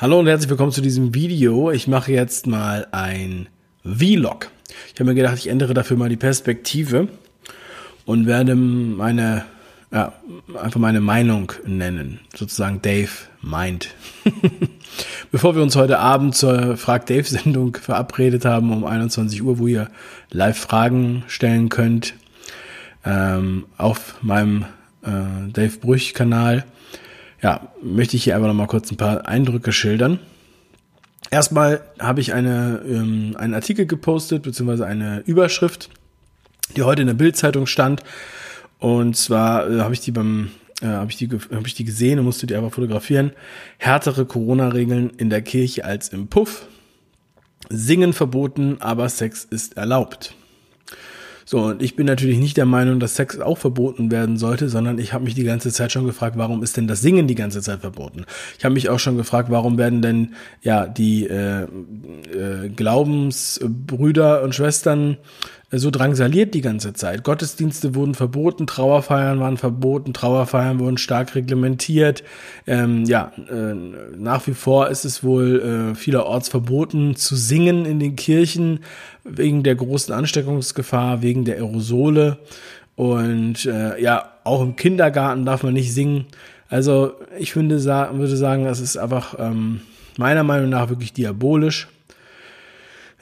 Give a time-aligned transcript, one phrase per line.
[0.00, 1.70] Hallo und herzlich willkommen zu diesem Video.
[1.70, 3.50] Ich mache jetzt mal ein
[3.84, 4.50] Vlog.
[4.94, 7.08] Ich habe mir gedacht, ich ändere dafür mal die Perspektive
[8.06, 9.44] und werde meine,
[9.92, 10.14] ja,
[10.58, 12.20] einfach meine Meinung nennen.
[12.34, 13.10] Sozusagen Dave
[13.42, 13.90] meint.
[15.32, 19.66] Bevor wir uns heute Abend zur Frag Dave Sendung verabredet haben um 21 Uhr, wo
[19.66, 19.90] ihr
[20.30, 22.14] live Fragen stellen könnt,
[23.04, 24.64] ähm, auf meinem
[25.02, 26.64] äh, Dave Brüch Kanal,
[27.42, 30.18] ja, möchte ich hier einfach noch mal kurz ein paar Eindrücke schildern.
[31.30, 35.90] Erstmal habe ich eine, ähm, einen Artikel gepostet, beziehungsweise eine Überschrift,
[36.76, 38.02] die heute in der Bildzeitung stand.
[38.78, 40.50] Und zwar äh, habe ich die beim
[40.82, 43.32] äh, habe ich, die, hab ich die gesehen und musste die einfach fotografieren.
[43.78, 46.66] Härtere Corona-Regeln in der Kirche als im Puff.
[47.68, 50.34] Singen verboten, aber Sex ist erlaubt.
[51.50, 55.00] So, und ich bin natürlich nicht der Meinung, dass Sex auch verboten werden sollte, sondern
[55.00, 57.60] ich habe mich die ganze Zeit schon gefragt, warum ist denn das Singen die ganze
[57.60, 58.24] Zeit verboten?
[58.56, 64.54] Ich habe mich auch schon gefragt, warum werden denn ja die äh, äh, Glaubensbrüder und
[64.54, 65.16] Schwestern
[65.78, 67.22] so drangsaliert die ganze Zeit.
[67.22, 72.24] Gottesdienste wurden verboten, Trauerfeiern waren verboten, Trauerfeiern wurden stark reglementiert.
[72.66, 73.74] Ähm, ja, äh,
[74.16, 78.80] nach wie vor ist es wohl äh, vielerorts verboten zu singen in den Kirchen
[79.22, 82.38] wegen der großen Ansteckungsgefahr, wegen der Aerosole.
[82.96, 86.26] Und äh, ja, auch im Kindergarten darf man nicht singen.
[86.68, 89.82] Also ich finde, würde sagen, das ist einfach ähm,
[90.18, 91.88] meiner Meinung nach wirklich diabolisch.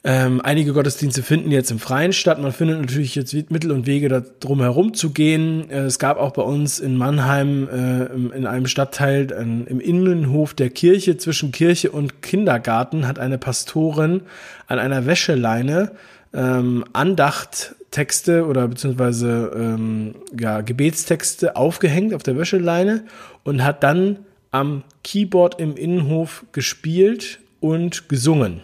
[0.04, 2.40] Ähm, einige Gottesdienste finden jetzt im Freien statt.
[2.40, 5.68] Man findet natürlich jetzt Mittel und Wege, da drum herum zu gehen.
[5.70, 10.54] Äh, es gab auch bei uns in Mannheim äh, in einem Stadtteil äh, im Innenhof
[10.54, 14.22] der Kirche zwischen Kirche und Kindergarten hat eine Pastorin
[14.68, 15.92] an einer Wäscheleine
[16.32, 23.04] ähm, Andachttexte oder beziehungsweise ähm, ja, Gebetstexte aufgehängt auf der Wäscheleine
[23.44, 28.62] und hat dann am Keyboard im Innenhof gespielt und gesungen.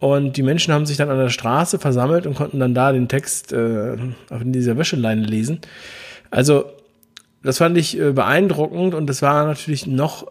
[0.00, 3.06] Und die Menschen haben sich dann an der Straße versammelt und konnten dann da den
[3.06, 3.96] Text äh,
[4.30, 5.60] auf dieser Wäscheleine lesen.
[6.30, 6.72] Also,
[7.42, 10.26] das fand ich äh, beeindruckend und das war natürlich noch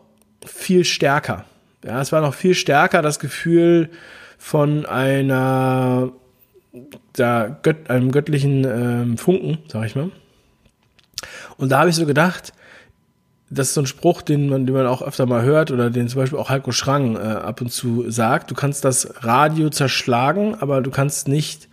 [0.46, 1.46] viel stärker.
[1.86, 3.90] Ja, es war noch viel stärker das Gefühl
[4.40, 6.12] von einer,
[7.14, 10.10] da Gött, einem göttlichen ähm, Funken, sag ich mal.
[11.58, 12.54] Und da habe ich so gedacht,
[13.50, 16.08] das ist so ein Spruch, den man, den man auch öfter mal hört oder den
[16.08, 18.52] zum Beispiel auch Heiko Schrang äh, ab und zu sagt.
[18.52, 21.68] Du kannst das Radio zerschlagen, aber du kannst nicht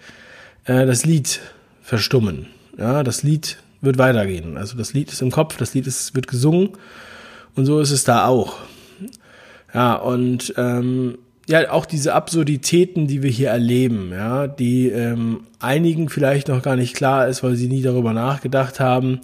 [0.65, 1.41] äh, das Lied
[1.83, 2.47] verstummen.
[2.79, 4.57] Ja, das Lied wird weitergehen.
[4.57, 6.71] Also das Lied ist im Kopf, das Lied ist, wird gesungen
[7.55, 8.57] und so ist es da auch.
[9.75, 16.09] Ja, und ähm, ja, auch diese Absurditäten, die wir hier erleben, ja, die ähm, einigen
[16.09, 19.21] vielleicht noch gar nicht klar ist, weil sie nie darüber nachgedacht haben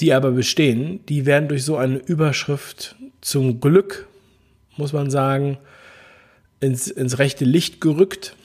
[0.00, 4.08] die aber bestehen, die werden durch so eine Überschrift zum Glück,
[4.76, 5.58] muss man sagen,
[6.60, 8.36] ins, ins rechte Licht gerückt,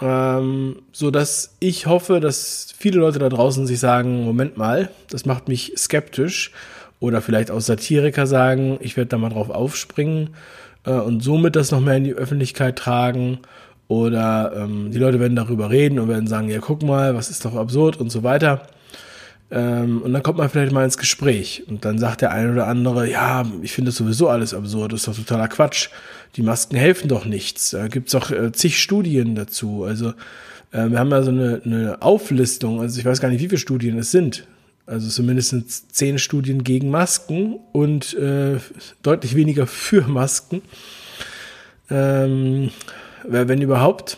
[0.00, 5.26] ähm, so dass ich hoffe, dass viele Leute da draußen sich sagen, Moment mal, das
[5.26, 6.52] macht mich skeptisch.
[7.00, 10.30] Oder vielleicht auch Satiriker sagen, ich werde da mal drauf aufspringen
[10.86, 13.40] äh, und somit das noch mehr in die Öffentlichkeit tragen.
[13.88, 17.44] Oder ähm, die Leute werden darüber reden und werden sagen, ja guck mal, was ist
[17.44, 18.68] doch absurd und so weiter.
[19.54, 22.68] Ähm, und dann kommt man vielleicht mal ins Gespräch und dann sagt der eine oder
[22.68, 25.90] andere, ja, ich finde das sowieso alles absurd, das ist doch totaler Quatsch.
[26.36, 27.72] Die Masken helfen doch nichts.
[27.72, 29.84] Da gibt's auch äh, zig Studien dazu.
[29.84, 30.14] Also
[30.70, 33.58] äh, wir haben ja so eine, eine Auflistung, also ich weiß gar nicht, wie viele
[33.58, 34.46] Studien es sind.
[34.86, 38.56] Also zumindest zehn Studien gegen Masken und äh,
[39.02, 40.62] deutlich weniger für Masken.
[41.90, 42.70] Ähm,
[43.24, 44.16] wenn überhaupt.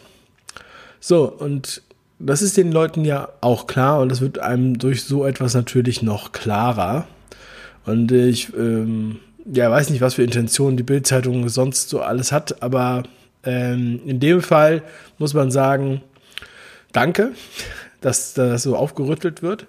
[1.00, 1.82] So, und
[2.18, 6.02] das ist den Leuten ja auch klar und das wird einem durch so etwas natürlich
[6.02, 7.06] noch klarer.
[7.84, 9.18] Und ich ähm,
[9.52, 13.02] ja, weiß nicht, was für Intentionen die Bildzeitung sonst so alles hat, aber
[13.44, 14.82] ähm, in dem Fall
[15.18, 16.02] muss man sagen,
[16.92, 17.32] danke,
[18.00, 19.66] dass das so aufgerüttelt wird.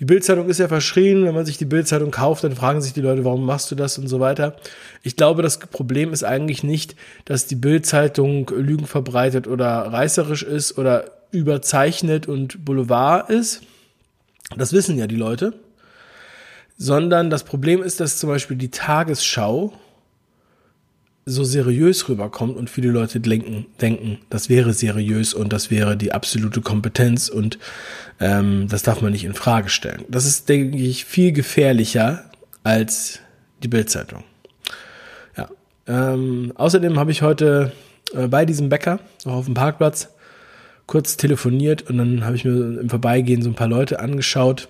[0.00, 3.00] Die Bildzeitung ist ja verschrien, wenn man sich die Bildzeitung kauft, dann fragen sich die
[3.00, 4.56] Leute, warum machst du das und so weiter.
[5.02, 10.78] Ich glaube, das Problem ist eigentlich nicht, dass die Bildzeitung Lügen verbreitet oder reißerisch ist
[10.78, 11.04] oder
[11.34, 13.62] überzeichnet und Boulevard ist.
[14.56, 15.54] Das wissen ja die Leute.
[16.76, 19.72] Sondern das Problem ist, dass zum Beispiel die Tagesschau
[21.26, 26.12] so seriös rüberkommt und viele Leute denken, denken, das wäre seriös und das wäre die
[26.12, 27.58] absolute Kompetenz und
[28.20, 30.04] ähm, das darf man nicht in Frage stellen.
[30.08, 32.30] Das ist, denke ich, viel gefährlicher
[32.62, 33.20] als
[33.62, 34.22] die Bildzeitung.
[35.36, 35.48] Ja.
[35.86, 37.72] Ähm, außerdem habe ich heute
[38.12, 40.10] äh, bei diesem Bäcker, auch auf dem Parkplatz,
[40.86, 44.68] kurz telefoniert und dann habe ich mir im Vorbeigehen so ein paar Leute angeschaut,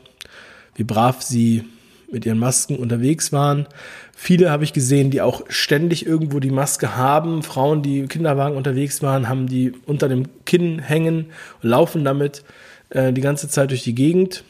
[0.77, 1.65] wie brav sie
[2.11, 3.67] mit ihren Masken unterwegs waren.
[4.15, 7.43] Viele habe ich gesehen, die auch ständig irgendwo die Maske haben.
[7.43, 11.27] Frauen, die im Kinderwagen unterwegs waren, haben die unter dem Kinn hängen
[11.63, 12.45] und laufen damit
[12.91, 14.45] äh, die ganze Zeit durch die Gegend.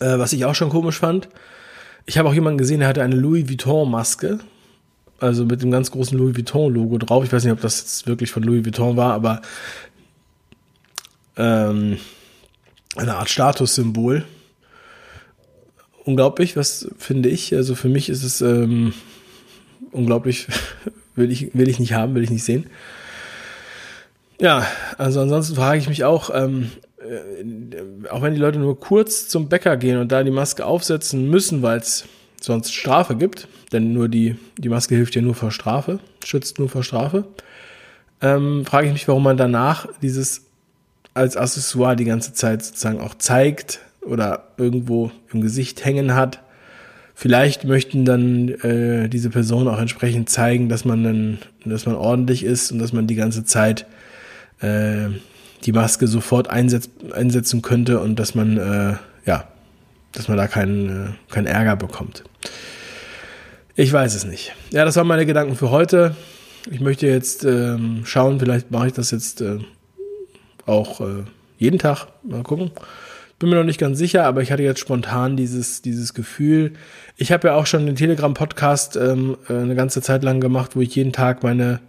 [0.00, 1.28] Äh, was ich auch schon komisch fand.
[2.06, 4.38] Ich habe auch jemanden gesehen, der hatte eine Louis Vuitton-Maske.
[5.20, 7.24] Also mit dem ganz großen Louis Vuitton-Logo drauf.
[7.24, 9.42] Ich weiß nicht, ob das jetzt wirklich von Louis Vuitton war, aber
[11.38, 11.98] ähm,
[12.96, 14.24] eine Art Statussymbol
[16.08, 17.54] unglaublich, was finde ich.
[17.54, 18.94] Also für mich ist es ähm,
[19.92, 20.48] unglaublich,
[21.14, 22.66] will ich, will ich nicht haben, will ich nicht sehen.
[24.40, 29.28] Ja, also ansonsten frage ich mich auch, ähm, äh, auch wenn die Leute nur kurz
[29.28, 32.04] zum Bäcker gehen und da die Maske aufsetzen müssen, weil es
[32.40, 36.68] sonst Strafe gibt, denn nur die, die Maske hilft ja nur vor Strafe, schützt nur
[36.68, 37.24] vor Strafe,
[38.20, 40.47] ähm, frage ich mich, warum man danach dieses
[41.18, 46.40] als Accessoire die ganze Zeit sozusagen auch zeigt, oder irgendwo im Gesicht hängen hat.
[47.14, 52.44] Vielleicht möchten dann äh, diese Personen auch entsprechend zeigen, dass man dann, dass man ordentlich
[52.44, 53.86] ist und dass man die ganze Zeit
[54.60, 55.08] äh,
[55.64, 58.94] die Maske sofort einsetz, einsetzen könnte und dass man äh,
[59.26, 59.48] ja,
[60.12, 62.22] dass man da keinen äh, keinen Ärger bekommt.
[63.74, 64.54] Ich weiß es nicht.
[64.70, 66.14] Ja, das waren meine Gedanken für heute.
[66.70, 69.58] Ich möchte jetzt ähm, schauen, vielleicht mache ich das jetzt äh,
[70.68, 71.24] auch äh,
[71.58, 72.06] jeden Tag.
[72.22, 72.70] Mal gucken.
[73.38, 76.72] Bin mir noch nicht ganz sicher, aber ich hatte jetzt spontan dieses, dieses Gefühl.
[77.16, 80.80] Ich habe ja auch schon den Telegram-Podcast ähm, äh, eine ganze Zeit lang gemacht, wo
[80.80, 81.80] ich jeden Tag meine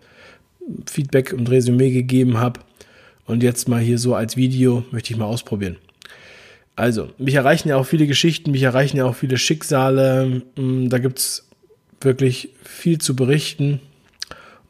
[0.85, 2.59] Feedback und Resümee gegeben habe.
[3.25, 5.77] Und jetzt mal hier so als Video möchte ich mal ausprobieren.
[6.75, 10.43] Also, mich erreichen ja auch viele Geschichten, mich erreichen ja auch viele Schicksale.
[10.55, 11.47] Mm, da gibt's
[11.99, 13.81] wirklich viel zu berichten.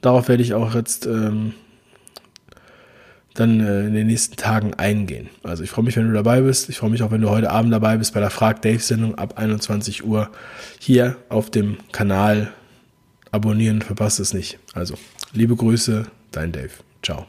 [0.01, 1.53] Darauf werde ich auch jetzt ähm,
[3.33, 5.29] dann äh, in den nächsten Tagen eingehen.
[5.43, 6.69] Also ich freue mich, wenn du dabei bist.
[6.69, 9.15] Ich freue mich auch, wenn du heute Abend dabei bist bei der Frag Dave Sendung
[9.15, 10.29] ab 21 Uhr
[10.79, 12.53] hier auf dem Kanal.
[13.31, 14.57] Abonnieren, verpasst es nicht.
[14.73, 14.95] Also,
[15.33, 16.71] liebe Grüße, dein Dave.
[17.03, 17.27] Ciao.